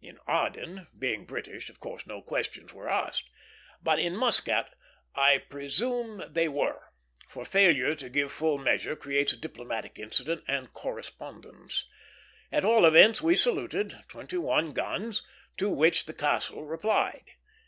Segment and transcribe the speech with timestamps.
[0.00, 3.30] In Aden, being British, of course no questions were asked;
[3.80, 4.74] but in Muscat
[5.14, 6.88] I presume they were,
[7.28, 11.86] for failure to give full measure creates a diplomatic incident and correspondence.
[12.50, 15.22] At all events, we saluted twenty one guns;
[15.58, 17.34] to which the castle replied.